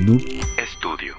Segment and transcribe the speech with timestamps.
[0.00, 0.22] Noob
[0.78, 1.14] Studio.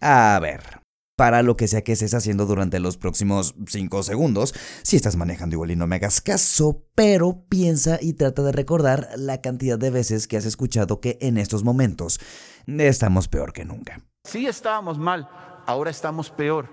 [0.00, 0.80] A ver,
[1.18, 5.56] para lo que sea que estés haciendo durante los próximos 5 segundos, si estás manejando
[5.56, 9.90] igual y no me hagas caso, pero piensa y trata de recordar la cantidad de
[9.90, 12.20] veces que has escuchado que en estos momentos
[12.66, 14.00] estamos peor que nunca.
[14.24, 15.28] Sí estábamos mal,
[15.66, 16.70] ahora estamos peor.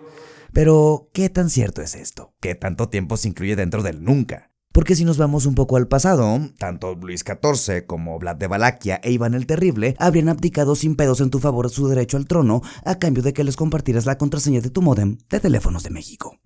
[0.54, 2.34] Pero, ¿qué tan cierto es esto?
[2.40, 4.49] ¿Qué tanto tiempo se incluye dentro del nunca?
[4.80, 9.02] Porque si nos vamos un poco al pasado, tanto Luis XIV como Vlad de Valaquia
[9.04, 12.62] e Iván el Terrible habrían abdicado sin pedos en tu favor su derecho al trono
[12.86, 16.38] a cambio de que les compartieras la contraseña de tu modem de teléfonos de México.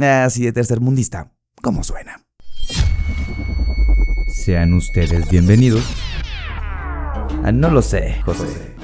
[0.00, 2.24] Así de tercermundista, como suena.
[4.28, 5.84] Sean ustedes bienvenidos.
[7.44, 8.74] Ah, no lo sé, José.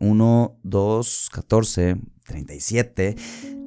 [0.00, 3.16] 1, 2, 14, 37.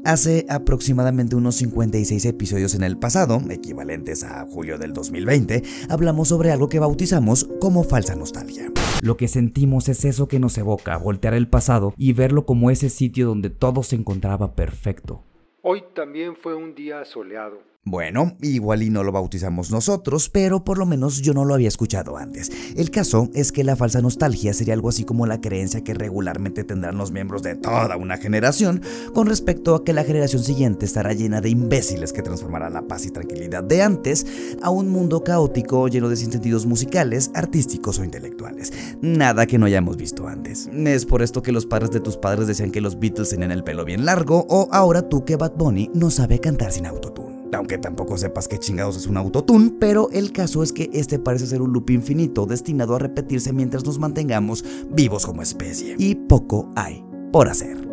[0.05, 6.51] Hace aproximadamente unos 56 episodios en el pasado, equivalentes a julio del 2020, hablamos sobre
[6.51, 8.71] algo que bautizamos como falsa nostalgia.
[9.01, 12.89] Lo que sentimos es eso que nos evoca, voltear el pasado y verlo como ese
[12.89, 15.23] sitio donde todo se encontraba perfecto.
[15.63, 17.74] Hoy también fue un día soleado.
[17.87, 21.67] Bueno, igual y no lo bautizamos nosotros, pero por lo menos yo no lo había
[21.67, 22.51] escuchado antes.
[22.75, 26.63] El caso es que la falsa nostalgia sería algo así como la creencia que regularmente
[26.63, 28.81] tendrán los miembros de toda una generación
[29.13, 33.05] con respecto a que la generación siguiente estará llena de imbéciles que transformarán la paz
[33.05, 34.25] y tranquilidad de antes
[34.63, 38.73] a un mundo caótico lleno de sinsentidos musicales, artísticos o intelectuales.
[39.01, 40.71] Nada que no hayamos visto antes.
[40.73, 43.63] Es por esto que los padres de tus padres decían que los Beatles tenían el
[43.63, 47.77] pelo bien largo o ahora tú que Bad Bunny no sabe cantar sin autotune aunque
[47.77, 51.61] tampoco sepas qué chingados es un autotune, pero el caso es que este parece ser
[51.61, 55.95] un loop infinito destinado a repetirse mientras nos mantengamos vivos como especie.
[55.97, 57.85] Y poco hay por hacer.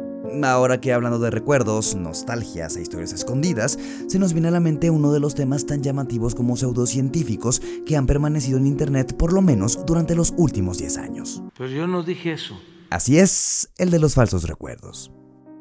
[0.44, 4.88] Ahora que hablando de recuerdos, nostalgias e historias escondidas, se nos viene a la mente
[4.88, 9.42] uno de los temas tan llamativos como pseudocientíficos que han permanecido en Internet por lo
[9.42, 11.42] menos durante los últimos 10 años.
[11.56, 12.58] Pero yo no dije eso.
[12.88, 15.12] Así es, el de los falsos recuerdos.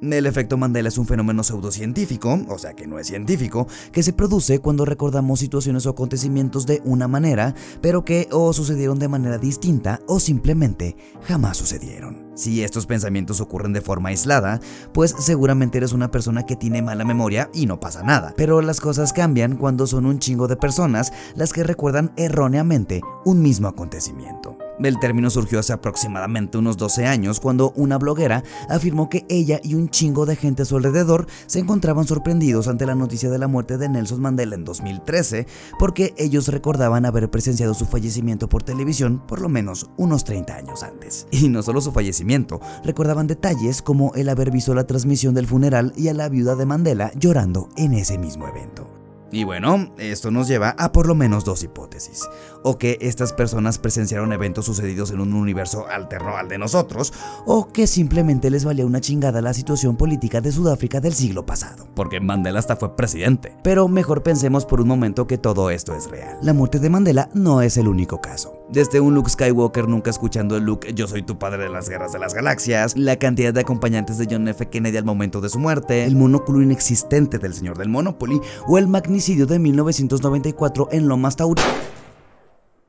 [0.02, 4.14] El efecto Mandela es un fenómeno pseudocientífico, o sea que no es científico, que se
[4.14, 9.38] produce cuando recordamos situaciones o acontecimientos de una manera, pero que o sucedieron de manera
[9.38, 10.96] distinta o simplemente
[11.28, 12.32] jamás sucedieron.
[12.34, 14.60] Si estos pensamientos ocurren de forma aislada,
[14.92, 18.34] pues seguramente eres una persona que tiene mala memoria y no pasa nada.
[18.36, 23.44] Pero las cosas cambian cuando son un chingo de personas las que recuerdan erróneamente un
[23.44, 24.58] mismo acontecimiento.
[24.84, 29.75] El término surgió hace aproximadamente unos 12 años cuando una bloguera afirmó que ella y
[29.75, 33.47] un chingo de gente a su alrededor se encontraban sorprendidos ante la noticia de la
[33.47, 35.46] muerte de Nelson Mandela en 2013
[35.78, 40.84] porque ellos recordaban haber presenciado su fallecimiento por televisión por lo menos unos 30 años
[40.84, 41.28] antes.
[41.41, 45.91] Y no solo su fallecimiento, recordaban detalles como el haber visto la transmisión del funeral
[45.97, 49.01] y a la viuda de Mandela llorando en ese mismo evento.
[49.31, 52.28] Y bueno, esto nos lleva a por lo menos dos hipótesis.
[52.64, 57.14] O que estas personas presenciaron eventos sucedidos en un universo alterno al de nosotros,
[57.46, 61.88] o que simplemente les valía una chingada la situación política de Sudáfrica del siglo pasado.
[61.96, 63.56] Porque Mandela hasta fue presidente.
[63.64, 66.38] Pero mejor pensemos por un momento que todo esto es real.
[66.41, 68.61] La muerte de Mandela no es el único caso.
[68.72, 72.14] Desde un Luke Skywalker nunca escuchando el Luke Yo soy tu padre de las guerras
[72.14, 74.70] de las galaxias, la cantidad de acompañantes de John F.
[74.70, 78.88] Kennedy al momento de su muerte, el monóculo inexistente del señor del Monopoly o el
[78.88, 81.62] magnicidio de 1994 en Lomas Tauri.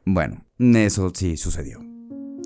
[0.04, 1.91] Bueno, eso sí sucedió.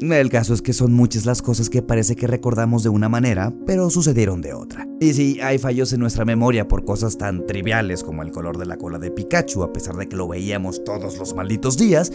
[0.01, 3.53] El caso es que son muchas las cosas que parece que recordamos de una manera,
[3.65, 4.87] pero sucedieron de otra.
[5.01, 8.67] Y si hay fallos en nuestra memoria por cosas tan triviales como el color de
[8.67, 12.13] la cola de Pikachu, a pesar de que lo veíamos todos los malditos días,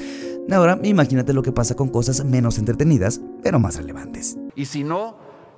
[0.52, 4.38] ahora imagínate lo que pasa con cosas menos entretenidas, pero más relevantes.
[4.56, 5.18] Y si no,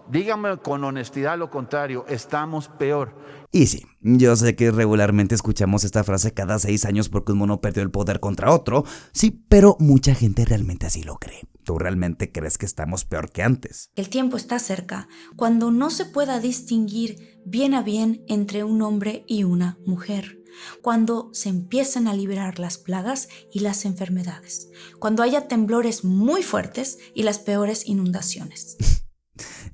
[0.10, 3.16] dígame con honestidad lo contrario, estamos peor.
[3.52, 7.62] Y sí, yo sé que regularmente escuchamos esta frase cada seis años porque un mono
[7.62, 11.48] perdió el poder contra otro, sí, pero mucha gente realmente así lo cree.
[11.64, 13.90] ¿Tú realmente crees que estamos peor que antes?
[13.96, 19.24] El tiempo está cerca, cuando no se pueda distinguir bien a bien entre un hombre
[19.28, 20.44] y una mujer
[20.82, 24.70] cuando se empiecen a liberar las plagas y las enfermedades,
[25.00, 28.78] cuando haya temblores muy fuertes y las peores inundaciones.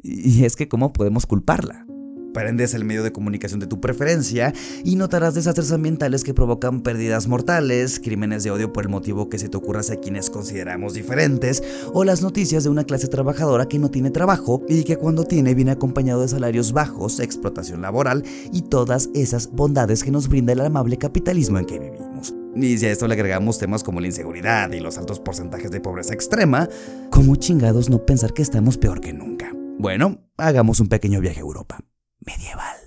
[0.02, 1.86] y es que, ¿cómo podemos culparla?
[2.34, 4.54] Prendes el medio de comunicación de tu preferencia
[4.84, 9.40] y notarás desastres ambientales que provocan pérdidas mortales, crímenes de odio por el motivo que
[9.40, 11.64] se te ocurra hacia quienes consideramos diferentes,
[11.94, 15.56] o las noticias de una clase trabajadora que no tiene trabajo y que cuando tiene
[15.56, 18.24] viene acompañado de salarios bajos, explotación laboral
[18.54, 22.39] y todas esas bondades que nos brinda el amable capitalismo en que vivimos.
[22.56, 25.82] Y si a esto le agregamos temas como la inseguridad y los altos porcentajes de
[25.82, 26.68] pobreza extrema,
[27.10, 29.54] ¿cómo chingados no pensar que estamos peor que nunca?
[29.78, 31.80] Bueno, hagamos un pequeño viaje a Europa
[32.26, 32.79] medieval.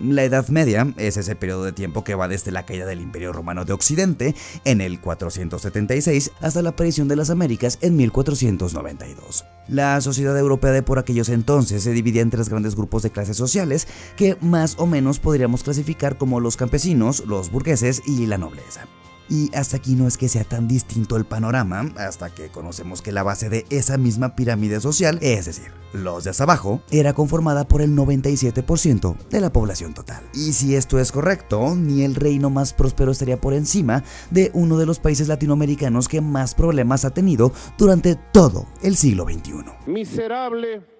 [0.00, 3.32] La Edad Media es ese periodo de tiempo que va desde la caída del Imperio
[3.32, 9.44] Romano de Occidente en el 476 hasta la aparición de las Américas en 1492.
[9.68, 13.36] La sociedad europea de por aquellos entonces se dividía en tres grandes grupos de clases
[13.36, 13.86] sociales
[14.16, 18.86] que más o menos podríamos clasificar como los campesinos, los burgueses y la nobleza.
[19.28, 23.12] Y hasta aquí no es que sea tan distinto el panorama, hasta que conocemos que
[23.12, 27.80] la base de esa misma pirámide social, es decir, los de abajo, era conformada por
[27.80, 30.22] el 97% de la población total.
[30.34, 34.76] Y si esto es correcto, ni el reino más próspero estaría por encima de uno
[34.78, 39.64] de los países latinoamericanos que más problemas ha tenido durante todo el siglo XXI.
[39.86, 40.93] Miserable.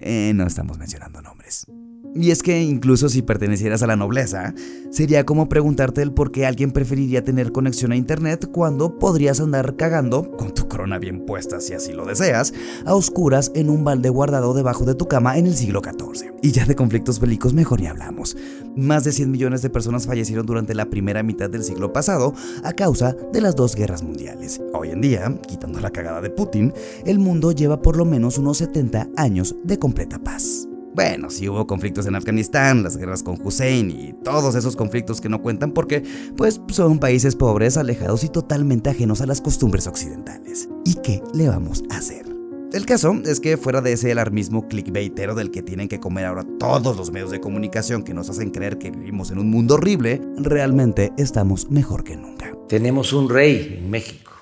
[0.00, 1.66] Eh, no estamos mencionando nombres.
[2.14, 4.54] Y es que incluso si pertenecieras a la nobleza,
[4.90, 9.76] sería como preguntarte el por qué alguien preferiría tener conexión a internet cuando podrías andar
[9.76, 12.54] cagando, con tu corona bien puesta si así lo deseas,
[12.86, 16.34] a oscuras en un balde guardado debajo de tu cama en el siglo XIV.
[16.40, 18.36] Y ya de conflictos bélicos mejor ni hablamos.
[18.76, 22.32] Más de 100 millones de personas fallecieron durante la primera mitad del siglo pasado
[22.62, 24.60] a causa de las dos guerras mundiales.
[24.72, 26.72] Hoy en día, quitando la cagada de Putin,
[27.04, 30.68] el mundo lleva por lo menos unos 70 años de completa paz.
[30.98, 35.28] Bueno, sí hubo conflictos en Afganistán, las guerras con Hussein y todos esos conflictos que
[35.28, 36.02] no cuentan porque,
[36.36, 40.67] pues, son países pobres, alejados y totalmente ajenos a las costumbres occidentales.
[40.88, 42.24] ¿Y qué le vamos a hacer?
[42.72, 46.46] El caso es que fuera de ese alarmismo clickbaitero del que tienen que comer ahora
[46.58, 50.22] todos los medios de comunicación que nos hacen creer que vivimos en un mundo horrible,
[50.38, 52.54] realmente estamos mejor que nunca.
[52.70, 54.32] Tenemos un rey en México.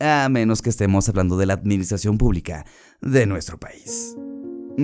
[0.00, 2.66] A menos que estemos hablando de la administración pública
[3.00, 4.16] de nuestro país.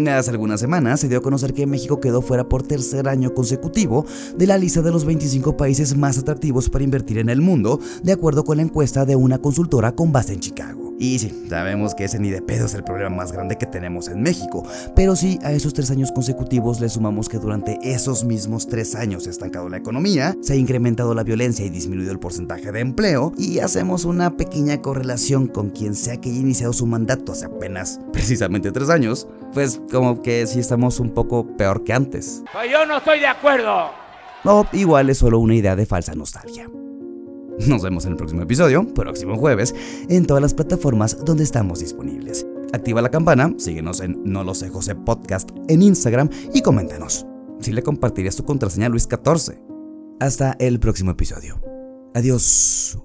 [0.06, 4.06] Hace algunas semanas se dio a conocer que México quedó fuera por tercer año consecutivo
[4.36, 8.12] de la lista de los 25 países más atractivos para invertir en el mundo, de
[8.12, 10.89] acuerdo con la encuesta de una consultora con base en Chicago.
[11.00, 14.08] Y sí, sabemos que ese ni de pedo es el problema más grande que tenemos
[14.08, 14.62] en México,
[14.94, 19.22] pero si a esos tres años consecutivos le sumamos que durante esos mismos tres años
[19.22, 22.80] se ha estancado la economía, se ha incrementado la violencia y disminuido el porcentaje de
[22.80, 27.46] empleo, y hacemos una pequeña correlación con quien sea que haya iniciado su mandato hace
[27.46, 32.42] apenas precisamente tres años, pues como que sí estamos un poco peor que antes.
[32.52, 33.86] Pues yo no estoy de acuerdo.
[34.44, 36.68] O igual es solo una idea de falsa nostalgia.
[37.66, 39.74] Nos vemos en el próximo episodio, próximo jueves,
[40.08, 42.46] en todas las plataformas donde estamos disponibles.
[42.72, 47.26] Activa la campana, síguenos en No lo sé José Podcast en Instagram y coméntanos.
[47.60, 49.60] Si le compartirías tu contraseña a Luis14.
[50.20, 51.60] Hasta el próximo episodio.
[52.14, 52.98] Adiós.